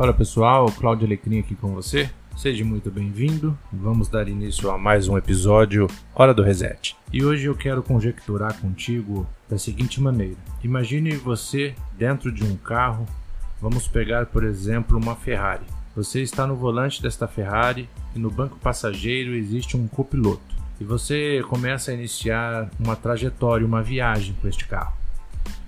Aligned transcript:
Fala 0.00 0.14
pessoal, 0.14 0.64
Cláudio 0.72 1.06
Alecrim 1.06 1.40
aqui 1.40 1.54
com 1.54 1.74
você. 1.74 2.08
Seja 2.34 2.64
muito 2.64 2.90
bem-vindo. 2.90 3.54
Vamos 3.70 4.08
dar 4.08 4.28
início 4.28 4.70
a 4.70 4.78
mais 4.78 5.08
um 5.08 5.18
episódio 5.18 5.86
Hora 6.14 6.32
do 6.32 6.42
Reset. 6.42 6.96
E 7.12 7.22
hoje 7.22 7.44
eu 7.44 7.54
quero 7.54 7.82
conjecturar 7.82 8.58
contigo 8.62 9.26
da 9.46 9.58
seguinte 9.58 10.00
maneira: 10.00 10.38
imagine 10.64 11.10
você 11.16 11.74
dentro 11.98 12.32
de 12.32 12.42
um 12.42 12.56
carro. 12.56 13.04
Vamos 13.60 13.86
pegar, 13.86 14.24
por 14.24 14.42
exemplo, 14.42 14.96
uma 14.96 15.14
Ferrari. 15.14 15.66
Você 15.94 16.22
está 16.22 16.46
no 16.46 16.56
volante 16.56 17.02
desta 17.02 17.28
Ferrari 17.28 17.86
e 18.16 18.18
no 18.18 18.30
banco 18.30 18.56
passageiro 18.56 19.34
existe 19.34 19.76
um 19.76 19.86
copiloto. 19.86 20.56
E 20.80 20.84
você 20.84 21.44
começa 21.46 21.90
a 21.90 21.94
iniciar 21.94 22.70
uma 22.80 22.96
trajetória, 22.96 23.66
uma 23.66 23.82
viagem 23.82 24.34
com 24.40 24.48
este 24.48 24.66
carro. 24.66 24.96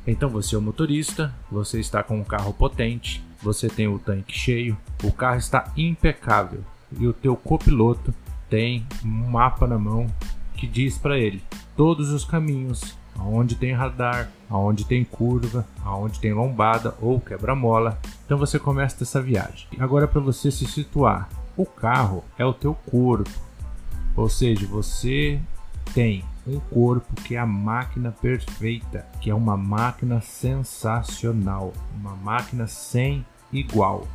Então 0.06 0.30
você 0.30 0.54
é 0.54 0.58
o 0.58 0.62
motorista, 0.62 1.34
você 1.50 1.78
está 1.78 2.02
com 2.02 2.18
um 2.18 2.24
carro 2.24 2.54
potente, 2.54 3.22
você 3.42 3.68
tem 3.68 3.88
o 3.88 3.98
tanque 3.98 4.36
cheio, 4.36 4.76
o 5.02 5.12
carro 5.12 5.38
está 5.38 5.72
impecável 5.76 6.60
e 6.98 7.06
o 7.06 7.12
teu 7.12 7.34
copiloto 7.34 8.14
tem 8.48 8.86
um 9.04 9.30
mapa 9.30 9.66
na 9.66 9.78
mão 9.78 10.06
que 10.54 10.66
diz 10.66 10.96
para 10.96 11.18
ele 11.18 11.42
todos 11.76 12.10
os 12.10 12.24
caminhos, 12.24 12.96
aonde 13.18 13.54
tem 13.54 13.72
radar, 13.72 14.30
aonde 14.48 14.84
tem 14.84 15.04
curva, 15.04 15.66
aonde 15.84 16.20
tem 16.20 16.32
lombada 16.32 16.94
ou 17.00 17.18
quebra-mola. 17.18 17.98
Então 18.24 18.38
você 18.38 18.58
começa 18.58 19.02
essa 19.02 19.20
viagem. 19.20 19.66
Agora 19.78 20.06
para 20.06 20.20
você 20.20 20.50
se 20.50 20.66
situar, 20.66 21.28
o 21.56 21.66
carro 21.66 22.22
é 22.38 22.44
o 22.44 22.52
teu 22.52 22.74
corpo. 22.74 23.30
Ou 24.14 24.28
seja, 24.28 24.66
você 24.66 25.40
tem 25.94 26.22
um 26.46 26.58
corpo 26.60 27.14
que 27.22 27.34
é 27.34 27.38
a 27.38 27.46
máquina 27.46 28.12
perfeita, 28.12 29.06
que 29.20 29.30
é 29.30 29.34
uma 29.34 29.56
máquina 29.56 30.20
sensacional, 30.20 31.72
uma 31.98 32.14
máquina 32.16 32.66
sem 32.66 33.24
igual. 33.52 34.06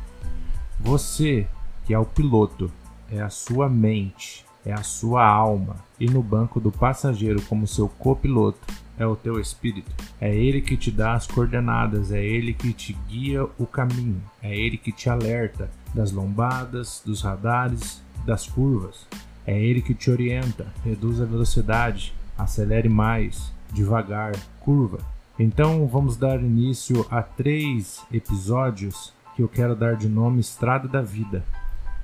Você, 0.80 1.46
que 1.84 1.94
é 1.94 1.98
o 1.98 2.04
piloto, 2.04 2.70
é 3.10 3.20
a 3.20 3.30
sua 3.30 3.68
mente, 3.68 4.44
é 4.64 4.72
a 4.72 4.82
sua 4.82 5.26
alma, 5.26 5.76
e 5.98 6.06
no 6.06 6.22
banco 6.22 6.60
do 6.60 6.70
passageiro, 6.70 7.40
como 7.42 7.66
seu 7.66 7.88
copiloto, 7.88 8.60
é 8.98 9.06
o 9.06 9.16
teu 9.16 9.40
espírito. 9.40 9.90
É 10.20 10.34
ele 10.34 10.60
que 10.60 10.76
te 10.76 10.90
dá 10.90 11.14
as 11.14 11.26
coordenadas, 11.26 12.12
é 12.12 12.22
ele 12.22 12.52
que 12.52 12.72
te 12.72 12.96
guia 13.08 13.44
o 13.58 13.66
caminho, 13.66 14.20
é 14.42 14.54
ele 14.54 14.76
que 14.76 14.92
te 14.92 15.08
alerta 15.08 15.70
das 15.94 16.12
lombadas, 16.12 17.02
dos 17.04 17.22
radares, 17.22 18.02
das 18.24 18.46
curvas. 18.46 19.06
É 19.46 19.58
ele 19.58 19.80
que 19.80 19.94
te 19.94 20.10
orienta, 20.10 20.66
reduz 20.84 21.20
a 21.20 21.24
velocidade, 21.24 22.12
acelere 22.36 22.88
mais, 22.88 23.50
devagar, 23.72 24.32
curva. 24.60 24.98
Então 25.38 25.86
vamos 25.86 26.16
dar 26.16 26.40
início 26.40 27.06
a 27.10 27.22
três 27.22 28.02
episódios 28.12 29.14
que 29.38 29.42
eu 29.44 29.48
quero 29.48 29.76
dar 29.76 29.94
de 29.94 30.08
nome 30.08 30.40
Estrada 30.40 30.88
da 30.88 31.00
Vida. 31.00 31.44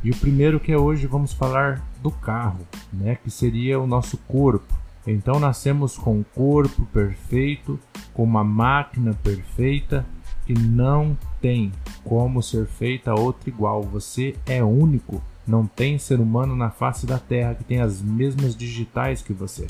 E 0.05 0.11
o 0.13 0.17
primeiro 0.17 0.61
que 0.61 0.71
é 0.71 0.79
hoje 0.79 1.09
vamos 1.09 1.33
falar 1.33 1.83
do 2.01 2.09
carro, 2.09 2.61
né, 2.93 3.17
que 3.17 3.29
seria 3.29 3.81
o 3.81 3.89
nosso 3.89 4.17
corpo. 4.19 4.73
Então 5.05 5.41
nascemos 5.41 5.99
com 5.99 6.21
um 6.21 6.23
corpo 6.23 6.87
perfeito, 6.93 7.77
com 8.13 8.23
uma 8.23 8.45
máquina 8.45 9.15
perfeita 9.21 10.07
que 10.47 10.55
não 10.55 11.19
tem 11.41 11.73
como 12.05 12.41
ser 12.41 12.67
feita 12.67 13.19
outra 13.19 13.51
igual. 13.51 13.83
Você 13.83 14.37
é 14.47 14.63
único. 14.63 15.21
Não 15.45 15.67
tem 15.67 15.99
ser 15.99 16.21
humano 16.21 16.55
na 16.55 16.71
face 16.71 17.05
da 17.05 17.19
Terra 17.19 17.57
que 17.57 17.65
tem 17.65 17.81
as 17.81 18.01
mesmas 18.01 18.57
digitais 18.57 19.23
que 19.23 19.33
você. 19.33 19.67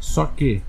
Só 0.00 0.26
que, 0.26 0.60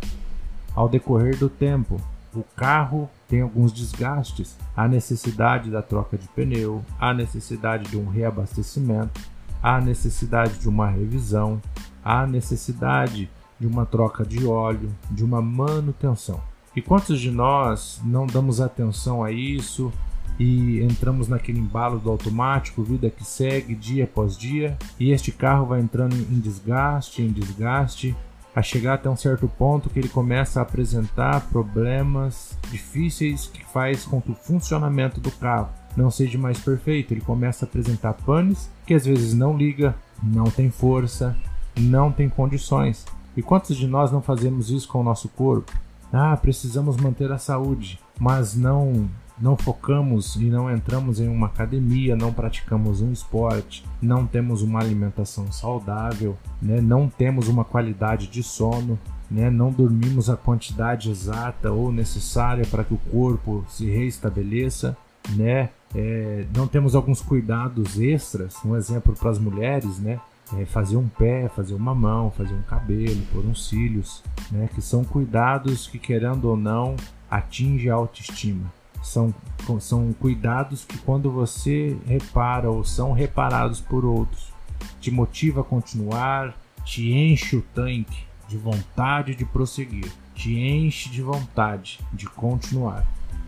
ao 0.75 0.87
decorrer 0.87 1.35
do 1.35 1.49
tempo, 1.49 1.99
o 2.31 2.43
carro 2.55 3.09
tem 3.27 3.41
alguns 3.41 3.73
desgastes, 3.73 4.57
há 4.75 4.87
necessidade 4.87 5.69
da 5.69 5.81
troca 5.81 6.17
de 6.17 6.27
pneu, 6.29 6.83
há 6.99 7.13
necessidade 7.13 7.89
de 7.89 7.97
um 7.97 8.07
reabastecimento, 8.07 9.19
há 9.61 9.81
necessidade 9.81 10.57
de 10.59 10.69
uma 10.69 10.87
revisão, 10.89 11.61
há 12.03 12.25
necessidade 12.25 13.29
de 13.59 13.67
uma 13.67 13.85
troca 13.85 14.23
de 14.23 14.45
óleo, 14.45 14.89
de 15.11 15.23
uma 15.23 15.41
manutenção. 15.41 16.39
E 16.75 16.81
quantos 16.81 17.19
de 17.19 17.31
nós 17.31 17.99
não 18.05 18.27
damos 18.27 18.61
atenção 18.61 19.23
a 19.23 19.31
isso 19.31 19.91
e 20.39 20.79
entramos 20.83 21.27
naquele 21.27 21.59
embalo 21.59 21.99
do 21.99 22.09
automático, 22.09 22.83
vida 22.83 23.09
que 23.09 23.25
segue 23.25 23.73
dia 23.73 24.03
após 24.03 24.37
dia, 24.37 24.77
e 24.99 25.11
este 25.11 25.31
carro 25.31 25.65
vai 25.65 25.81
entrando 25.81 26.15
em 26.15 26.39
desgaste, 26.39 27.23
em 27.23 27.31
desgaste, 27.31 28.15
a 28.57 28.61
chegar 28.63 28.95
até 28.95 29.07
um 29.07 29.15
certo 29.15 29.47
ponto 29.47 29.87
que 29.87 29.99
ele 29.99 30.09
começa 30.09 30.59
a 30.59 30.63
apresentar 30.63 31.41
problemas 31.41 32.57
difíceis 32.71 33.45
que 33.45 33.63
faz 33.63 34.03
com 34.03 34.19
que 34.19 34.31
o 34.31 34.33
funcionamento 34.35 35.21
do 35.21 35.29
carro 35.29 35.69
não 35.95 36.09
seja 36.09 36.39
mais 36.39 36.59
perfeito. 36.59 37.13
Ele 37.13 37.21
começa 37.21 37.63
a 37.63 37.67
apresentar 37.67 38.13
panes 38.13 38.67
que 38.83 38.95
às 38.95 39.05
vezes 39.05 39.35
não 39.35 39.55
liga, 39.55 39.93
não 40.23 40.45
tem 40.45 40.71
força, 40.71 41.37
não 41.77 42.11
tem 42.11 42.27
condições. 42.27 43.05
E 43.35 43.43
quantos 43.43 43.77
de 43.77 43.85
nós 43.85 44.11
não 44.11 44.23
fazemos 44.23 44.71
isso 44.71 44.87
com 44.87 45.01
o 45.01 45.03
nosso 45.03 45.29
corpo? 45.29 45.71
Ah, 46.11 46.35
precisamos 46.35 46.97
manter 46.97 47.31
a 47.31 47.37
saúde, 47.37 47.99
mas 48.19 48.55
não 48.55 49.07
não 49.39 49.55
focamos 49.55 50.35
e 50.35 50.45
não 50.45 50.71
entramos 50.71 51.19
em 51.19 51.27
uma 51.27 51.47
academia, 51.47 52.15
não 52.15 52.33
praticamos 52.33 53.01
um 53.01 53.11
esporte, 53.11 53.85
não 54.01 54.25
temos 54.25 54.61
uma 54.61 54.79
alimentação 54.79 55.51
saudável, 55.51 56.37
né? 56.61 56.81
não 56.81 57.07
temos 57.07 57.47
uma 57.47 57.63
qualidade 57.63 58.27
de 58.27 58.41
sono, 58.41 58.97
né? 59.29 59.49
não 59.49 59.71
dormimos 59.71 60.29
a 60.29 60.37
quantidade 60.37 61.11
exata 61.11 61.71
ou 61.71 61.91
necessária 61.91 62.65
para 62.65 62.83
que 62.83 62.93
o 62.93 63.01
corpo 63.11 63.63
se 63.67 63.85
reestabeleça, 63.89 64.97
né? 65.35 65.69
É, 65.95 66.45
não 66.55 66.67
temos 66.67 66.95
alguns 66.95 67.21
cuidados 67.21 67.99
extras, 67.99 68.55
um 68.63 68.75
exemplo 68.75 69.15
para 69.15 69.29
as 69.29 69.39
mulheres, 69.39 69.99
né? 69.99 70.19
É 70.57 70.65
fazer 70.65 70.95
um 70.95 71.07
pé, 71.07 71.49
fazer 71.49 71.73
uma 71.73 71.93
mão, 71.93 72.31
fazer 72.31 72.53
um 72.53 72.61
cabelo, 72.61 73.21
pôr 73.33 73.45
uns 73.45 73.67
cílios, 73.67 74.23
né? 74.51 74.69
Que 74.73 74.81
são 74.81 75.03
cuidados 75.03 75.87
que, 75.87 75.99
querendo 75.99 76.45
ou 76.45 76.55
não, 76.55 76.95
atinge 77.29 77.89
a 77.89 77.95
autoestima. 77.95 78.71
São, 79.01 79.33
são 79.79 80.13
cuidados 80.13 80.83
que, 80.83 80.97
quando 80.97 81.31
você 81.31 81.97
repara 82.05 82.69
ou 82.69 82.83
são 82.83 83.13
reparados 83.13 83.79
por 83.79 84.03
outros, 84.05 84.51
te 84.99 85.11
motiva 85.11 85.61
a 85.61 85.63
continuar, 85.63 86.55
te 86.83 87.11
enche 87.11 87.55
o 87.55 87.61
tanque 87.61 88.25
de 88.47 88.57
vontade 88.57 89.35
de 89.35 89.45
prosseguir, 89.45 90.11
te 90.33 90.57
enche 90.57 91.09
de 91.09 91.21
vontade 91.21 91.99
de 92.13 92.25
continuar, 92.27 93.05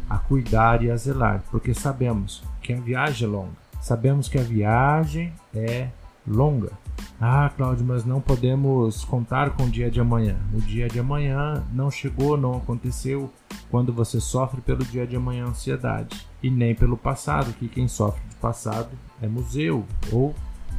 a 0.10 0.18
cuidar 0.18 0.84
e 0.84 0.92
a 0.92 0.98
zelar, 0.98 1.44
porque 1.50 1.74
sabemos 1.74 2.44
que 2.62 2.74
a 2.74 2.80
viagem 2.80 3.28
é 3.28 3.32
longa, 3.32 3.58
sabemos 3.82 4.28
que 4.28 4.38
a 4.38 4.44
viagem 4.44 5.34
é 5.54 5.90
longa. 6.28 6.72
Ah, 7.20 7.52
Cláudio, 7.56 7.86
mas 7.86 8.06
não 8.06 8.22
podemos 8.22 9.04
contar 9.04 9.52
com 9.52 9.64
o 9.64 9.70
dia 9.70 9.92
de 9.92 10.00
amanhã. 10.00 10.38
O 10.54 10.62
dia 10.62 10.88
de 10.88 11.00
amanhã 11.00 11.64
não 11.74 11.92
chegou, 11.92 12.38
não 12.38 12.56
aconteceu 12.56 13.30
quando 13.70 13.92
você 13.92 14.20
sofre 14.20 14.62
pelo 14.62 14.84
dia 14.86 15.06
de 15.06 15.16
amanhã 15.16 15.46
ansiedade 15.46 16.26
e 16.42 16.50
nem 16.50 16.74
pelo 16.74 16.98
passado, 16.98 17.54
que 17.54 17.68
quem 17.68 17.88
sofre 17.88 18.22
de 18.30 18.36
passado 18.36 18.90
é 19.22 19.28
museu 19.28 19.86
ou 20.12 20.34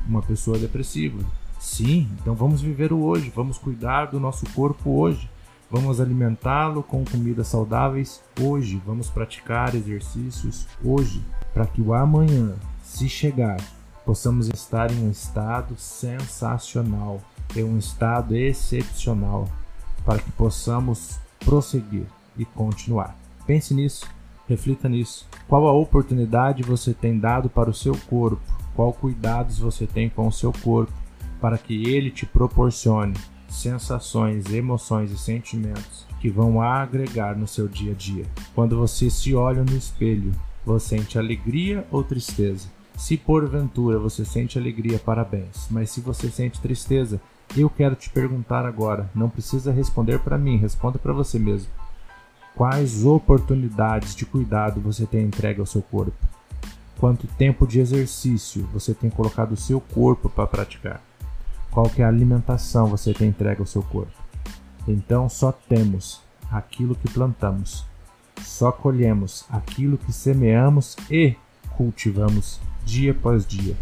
uma 0.08 0.22
pessoa 0.22 0.58
depressiva. 0.58 1.18
Sim, 1.58 2.08
então 2.20 2.34
vamos 2.34 2.62
viver 2.62 2.92
o 2.92 3.02
hoje, 3.02 3.30
vamos 3.34 3.58
cuidar 3.58 4.06
do 4.06 4.18
nosso 4.18 4.46
corpo 4.54 4.98
hoje, 4.98 5.28
vamos 5.70 6.00
alimentá-lo 6.00 6.82
com 6.82 7.04
comidas 7.04 7.48
saudáveis 7.48 8.22
hoje, 8.40 8.80
vamos 8.86 9.10
praticar 9.10 9.74
exercícios 9.74 10.66
hoje, 10.82 11.22
para 11.52 11.66
que 11.66 11.82
o 11.82 11.92
amanhã, 11.92 12.54
se 12.82 13.10
chegar, 13.10 13.58
possamos 14.10 14.48
estar 14.48 14.90
em 14.90 15.06
um 15.06 15.10
estado 15.12 15.76
sensacional, 15.76 17.20
em 17.54 17.62
um 17.62 17.78
estado 17.78 18.34
excepcional, 18.34 19.48
para 20.04 20.18
que 20.18 20.32
possamos 20.32 21.20
prosseguir 21.38 22.06
e 22.36 22.44
continuar. 22.44 23.16
Pense 23.46 23.72
nisso, 23.72 24.04
reflita 24.48 24.88
nisso. 24.88 25.28
Qual 25.46 25.64
a 25.68 25.72
oportunidade 25.72 26.64
você 26.64 26.92
tem 26.92 27.20
dado 27.20 27.48
para 27.48 27.70
o 27.70 27.74
seu 27.74 27.96
corpo? 28.08 28.42
Qual 28.74 28.92
cuidados 28.92 29.60
você 29.60 29.86
tem 29.86 30.08
com 30.08 30.26
o 30.26 30.32
seu 30.32 30.52
corpo 30.52 30.92
para 31.40 31.56
que 31.56 31.88
ele 31.88 32.10
te 32.10 32.26
proporcione 32.26 33.14
sensações, 33.48 34.52
emoções 34.52 35.12
e 35.12 35.18
sentimentos 35.18 36.04
que 36.20 36.28
vão 36.28 36.60
agregar 36.60 37.36
no 37.36 37.46
seu 37.46 37.68
dia 37.68 37.92
a 37.92 37.94
dia? 37.94 38.24
Quando 38.56 38.76
você 38.76 39.08
se 39.08 39.36
olha 39.36 39.62
no 39.62 39.76
espelho, 39.76 40.32
você 40.66 40.96
sente 40.98 41.16
alegria 41.16 41.86
ou 41.92 42.02
tristeza? 42.02 42.79
Se 43.00 43.16
porventura 43.16 43.98
você 43.98 44.26
sente 44.26 44.58
alegria, 44.58 44.98
parabéns. 44.98 45.66
Mas 45.70 45.90
se 45.90 46.02
você 46.02 46.28
sente 46.28 46.60
tristeza, 46.60 47.18
eu 47.56 47.70
quero 47.70 47.96
te 47.96 48.10
perguntar 48.10 48.66
agora. 48.66 49.08
Não 49.14 49.30
precisa 49.30 49.72
responder 49.72 50.20
para 50.20 50.36
mim, 50.36 50.58
responda 50.58 50.98
para 50.98 51.14
você 51.14 51.38
mesmo. 51.38 51.72
Quais 52.54 53.02
oportunidades 53.06 54.14
de 54.14 54.26
cuidado 54.26 54.82
você 54.82 55.06
tem 55.06 55.24
entregue 55.24 55.60
ao 55.60 55.66
seu 55.66 55.80
corpo? 55.80 56.12
Quanto 56.98 57.26
tempo 57.26 57.66
de 57.66 57.80
exercício 57.80 58.68
você 58.70 58.92
tem 58.92 59.08
colocado 59.08 59.52
o 59.52 59.56
seu 59.56 59.80
corpo 59.80 60.28
para 60.28 60.46
praticar? 60.46 61.02
Qual 61.70 61.88
que 61.88 62.02
é 62.02 62.04
a 62.04 62.08
alimentação 62.08 62.86
você 62.86 63.14
tem 63.14 63.30
entregue 63.30 63.60
ao 63.60 63.66
seu 63.66 63.82
corpo? 63.82 64.12
Então 64.86 65.26
só 65.26 65.50
temos 65.50 66.20
aquilo 66.52 66.94
que 66.94 67.10
plantamos. 67.10 67.82
Só 68.42 68.70
colhemos 68.70 69.46
aquilo 69.48 69.96
que 69.96 70.12
semeamos 70.12 70.96
e 71.10 71.34
cultivamos 71.76 72.60
dia 72.84 73.12
após 73.12 73.46
dia. 73.46 73.76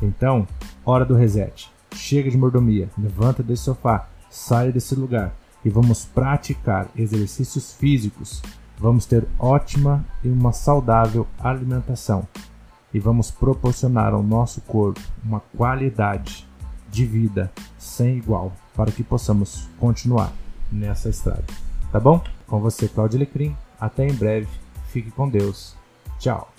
Então, 0.00 0.46
hora 0.84 1.04
do 1.04 1.14
reset. 1.14 1.70
Chega 1.94 2.30
de 2.30 2.36
mordomia, 2.38 2.88
levanta 2.96 3.42
desse 3.42 3.64
sofá, 3.64 4.08
saia 4.30 4.72
desse 4.72 4.94
lugar 4.94 5.34
e 5.64 5.70
vamos 5.70 6.04
praticar 6.04 6.88
exercícios 6.96 7.72
físicos. 7.74 8.42
Vamos 8.78 9.06
ter 9.06 9.26
ótima 9.38 10.04
e 10.24 10.28
uma 10.28 10.52
saudável 10.52 11.26
alimentação 11.38 12.26
e 12.92 12.98
vamos 12.98 13.30
proporcionar 13.30 14.12
ao 14.12 14.22
nosso 14.22 14.60
corpo 14.62 15.00
uma 15.24 15.40
qualidade 15.56 16.46
de 16.90 17.06
vida 17.06 17.50
sem 17.78 18.18
igual 18.18 18.52
para 18.74 18.90
que 18.90 19.02
possamos 19.02 19.68
continuar 19.78 20.32
nessa 20.70 21.08
estrada. 21.08 21.44
Tá 21.90 22.00
bom? 22.00 22.22
Com 22.46 22.60
você, 22.60 22.88
Claudio 22.88 23.18
Lecrim. 23.18 23.56
Até 23.80 24.06
em 24.06 24.14
breve. 24.14 24.48
Fique 24.88 25.10
com 25.10 25.28
Deus. 25.28 25.74
Tchau. 26.18 26.52